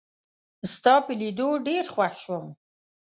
ستا 0.73 0.93
په 1.05 1.11
لیدو 1.19 1.49
ډېر 1.67 1.83
خوښ 1.93 2.13
شوم 2.23 2.45